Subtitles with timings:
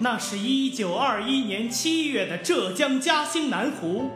[0.00, 4.12] 那是一九二一年七月的浙江嘉兴南湖，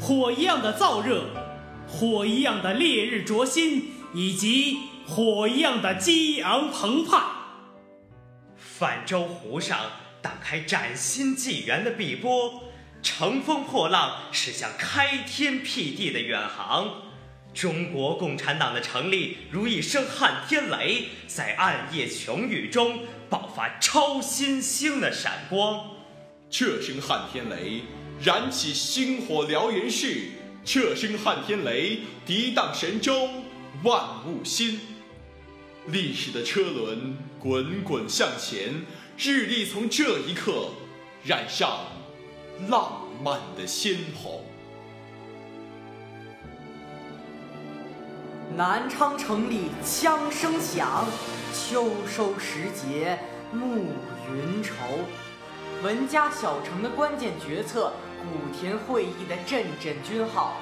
[0.00, 1.26] 火一样的燥热，
[1.86, 7.22] 火一样的烈日灼心，以及火一样的激昂澎湃。
[8.56, 9.78] 泛舟湖上
[10.20, 12.64] 荡开崭新纪元的碧波，
[13.00, 17.05] 乘风破浪驶向开天辟地的远航。
[17.56, 25.88] 中国共产党的成立如一声撼天雷，在暗夜穷宇中爆发超新星的闪光。
[26.50, 27.80] 这声撼天雷
[28.22, 30.28] 燃起星火燎原式，
[30.66, 33.26] 这声撼天雷涤荡神州，
[33.82, 34.78] 万物兴。
[35.86, 38.84] 历史的车轮滚滚向前，
[39.16, 40.72] 日历从这一刻
[41.24, 41.86] 染上
[42.68, 44.44] 浪漫的鲜红。
[48.56, 51.04] 南昌城里枪声响，
[51.52, 53.18] 秋收时节
[53.52, 53.92] 暮
[54.32, 54.72] 云愁。
[55.82, 57.92] 文家小城的关键决策，
[58.22, 60.56] 古田会议的阵阵军号。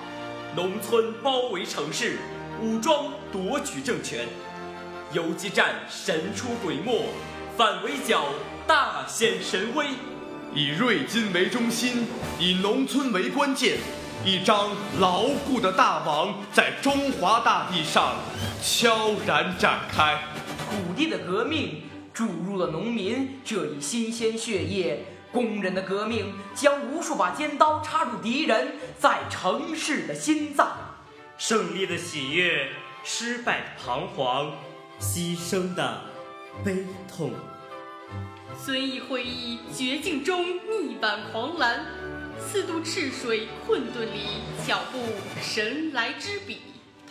[0.57, 2.19] 农村包围城市，
[2.61, 4.27] 武装夺取政权。
[5.13, 7.11] 游击战神出鬼没，
[7.57, 8.25] 反围剿
[8.67, 9.87] 大显神威。
[10.53, 12.09] 以瑞金为中心，
[12.41, 13.79] 以农村为关键。
[14.23, 14.71] 一张
[15.01, 18.17] 牢固的大网在中华大地上
[18.63, 20.19] 悄然展开。
[20.59, 21.83] 土地的革命
[22.13, 30.73] 注入了农民这一新鲜血液，工人的革命将无数把尖刀插入敌人在城市的心脏。
[31.37, 32.69] 胜利的喜悦，
[33.03, 34.53] 失败的彷徨，
[35.01, 36.01] 牺牲的
[36.65, 37.33] 悲痛。
[38.65, 41.85] 遵义会议绝境中逆版狂澜。
[42.39, 44.21] 四渡赤水困顿里，
[44.67, 44.99] 脚步
[45.43, 46.59] 神来之笔；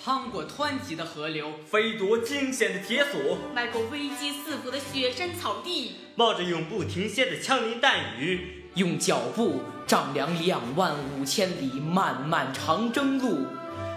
[0.02, 13.46] 趟过湍急的河流，飞夺惊险的铁索；迈过危机四伏的雪山草地，冒着永不停歇的枪林弹雨，用脚步丈量两万五千里漫漫长征路。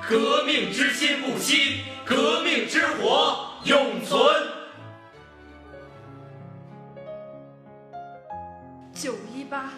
[0.09, 4.19] 革命之心不息，革命之火永存。
[8.95, 9.73] 九一八。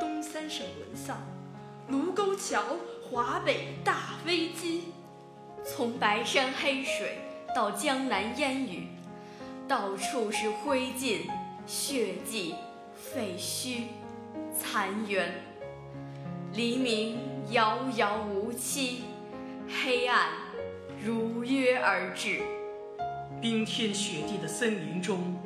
[0.00, 1.16] 东三省沦丧，
[1.88, 2.62] 卢沟桥
[3.02, 4.92] 华北大危机。
[5.64, 7.18] 从白山黑水
[7.54, 8.86] 到江南烟雨，
[9.66, 11.28] 到处是灰烬、
[11.66, 12.54] 血迹、
[12.94, 13.86] 废墟、
[14.56, 15.28] 残垣。
[16.54, 17.18] 黎明
[17.50, 19.02] 遥遥无期，
[19.68, 20.28] 黑暗
[21.02, 22.42] 如约而至。
[23.40, 25.36] 冰天雪地的森林中，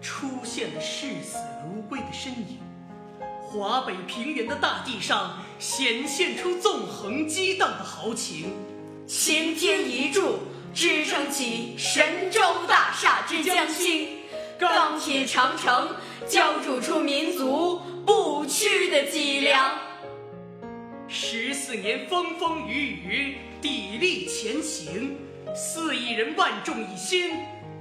[0.00, 2.58] 出现了视死如归的身影。
[3.52, 8.52] 华北平原的大地上显现出纵横激荡的豪情，
[9.08, 10.38] 擎天一柱
[10.72, 14.06] 支撑起神州大厦之将倾，
[14.56, 15.96] 钢铁长城
[16.28, 19.76] 浇筑出民族不屈的脊梁。
[21.08, 25.16] 十四年风风雨雨砥砺前行，
[25.56, 27.32] 四亿人万众一心，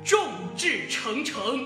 [0.04, 0.20] 众
[0.58, 1.64] 志成城。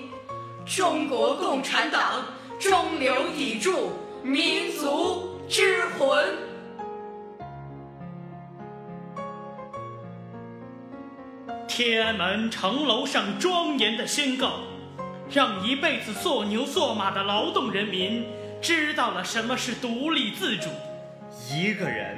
[0.65, 2.25] 中国共产党。
[2.59, 3.91] 中流砥柱，
[4.23, 6.25] 民族之魂。
[11.67, 14.59] 天安门城楼上庄严的宣告，
[15.31, 18.25] 让一辈子做牛做马的劳动人民
[18.61, 20.69] 知道了什么是独立自主。
[21.49, 22.15] 一个人，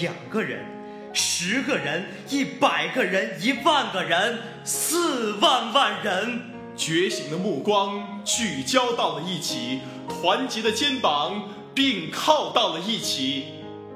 [0.00, 0.64] 两个人，
[1.12, 6.53] 十个人，一百个人，一万个人，四万万人。
[6.76, 13.44] 觉醒的目光聚焦到了一起，团结的肩膀并靠到了一起，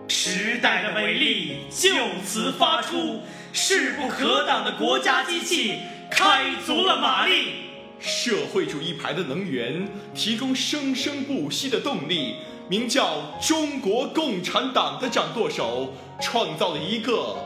[0.06, 1.90] 时代的伟力就
[2.24, 3.20] 此发出，
[3.52, 5.80] 势不可挡的国家机器
[6.10, 7.64] 开足了马力。
[7.98, 12.36] 社会主义牌的能源提供生生不息的动力，
[12.68, 17.36] 名叫中国共产党的掌舵手创造了一个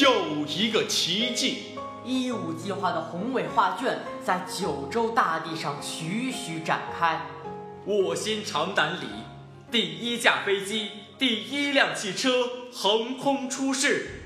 [0.00, 1.73] 又一个奇迹。
[2.04, 7.26] 一五计划的宏伟画卷在九州大地上徐徐展开。
[7.86, 9.06] 卧薪尝胆里，
[9.70, 12.30] 第一架飞机、第一辆汽车
[12.70, 14.20] 横空出世。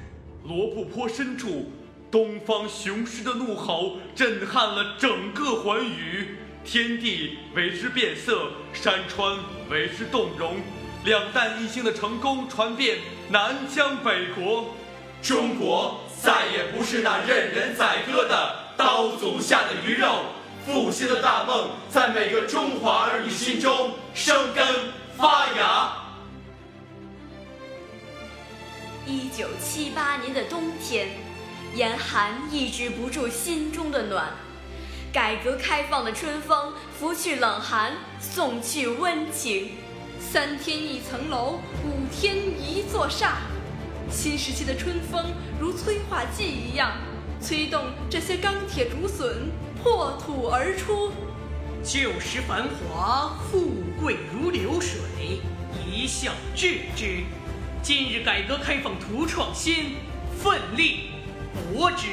[0.44, 1.70] 罗布泊深处。
[2.10, 9.36] 东方雄狮的怒吼震撼了整个寰宇，天地为之变色，山川
[9.70, 10.56] 为之动容。
[11.04, 14.74] 两弹一星的成功传遍南疆北国，
[15.20, 20.24] 中国再也不是那任人宰割的刀俎下的鱼肉。
[20.66, 24.64] 复兴的大梦在每个中华儿女心中生根
[25.16, 25.92] 发芽。
[29.06, 31.08] 一九七八年的冬天。
[31.74, 34.32] 严寒抑制不住心中的暖，
[35.12, 39.72] 改革开放的春风拂去冷寒，送去温情。
[40.18, 43.36] 三天一层楼，五天一座厦。
[44.10, 46.92] 新时期的春风如催化剂一样，
[47.40, 49.50] 催动这些钢铁竹笋
[49.82, 51.12] 破土而出。
[51.82, 54.98] 旧时繁华，富贵如流水，
[55.86, 57.22] 一笑置之。
[57.82, 59.96] 今日改革开放图创新，
[60.42, 61.10] 奋力。
[61.72, 62.06] 搏之，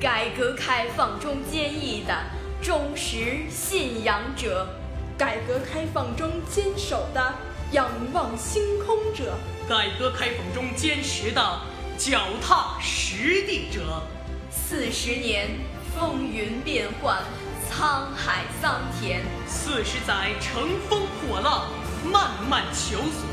[0.00, 2.14] 改革开放中坚毅的
[2.62, 4.68] 忠实信仰者，
[5.16, 7.34] 改革开放中坚守的
[7.72, 9.36] 仰望星空者，
[9.68, 11.60] 改革开放中坚持的
[11.98, 14.02] 脚踏实地者。
[14.50, 15.50] 四十年
[15.94, 17.22] 风云变幻，
[17.70, 21.68] 沧海桑田；四十载乘风破浪，
[22.04, 23.28] 漫漫求索。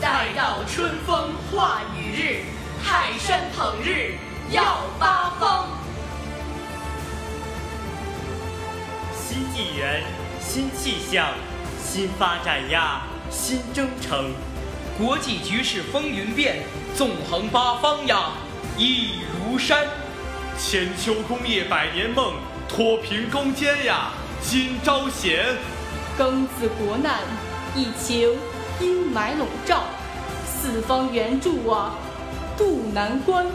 [0.00, 2.44] 待到春风化雨日，
[2.84, 4.14] 泰山捧日。
[4.52, 5.68] 耀八方，
[9.14, 10.02] 新纪元，
[10.40, 11.34] 新气象，
[11.80, 14.32] 新发展呀，新征程。
[14.98, 18.32] 国际局势风云变，纵横八方呀，
[18.76, 19.86] 一如山。
[20.58, 22.34] 千秋功业百年梦，
[22.68, 24.10] 脱贫攻坚呀，
[24.42, 25.56] 今朝显。
[26.18, 27.20] 庚子国难，
[27.74, 28.36] 疫情
[28.78, 29.84] 阴霾笼罩，
[30.44, 31.94] 四方援助啊，
[32.58, 33.46] 渡难关。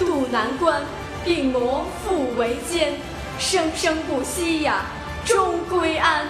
[0.00, 0.82] 渡难关，
[1.24, 2.94] 病魔复围歼，
[3.38, 4.86] 生生不息呀，
[5.24, 6.26] 终归安。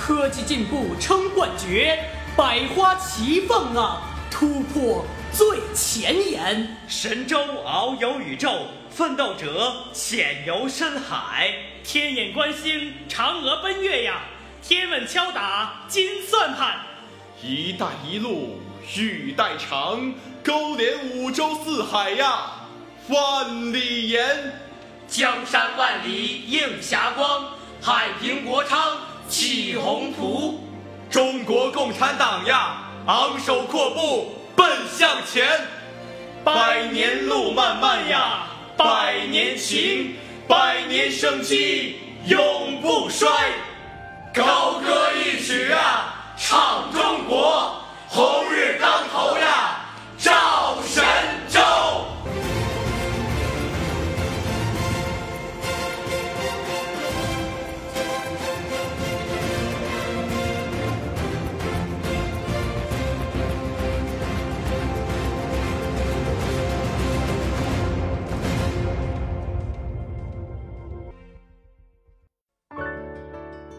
[0.00, 2.02] 科技进步称冠绝，
[2.34, 4.00] 百花齐放啊，
[4.30, 6.76] 突破最前沿。
[6.88, 11.52] 神州遨游宇宙，奋斗者潜游深海。
[11.84, 14.22] 天眼观星，嫦娥奔月呀，
[14.66, 16.78] 天问敲打金算盘。
[17.42, 18.58] 一带一路，
[18.96, 22.52] 玉带长，勾连五洲四海呀。
[23.08, 24.60] 万里岩，
[25.06, 27.44] 江山万里映霞光；
[27.82, 28.96] 海平国昌
[29.30, 30.60] 起宏图。
[31.08, 35.48] 中国共产党呀，昂首阔步奔向前。
[36.44, 38.46] 百年路漫漫呀，
[38.76, 40.16] 百年情，
[40.48, 43.28] 百年生机永不衰。
[44.34, 47.74] 高歌一曲啊，唱中国，
[48.08, 49.49] 红日当头呀，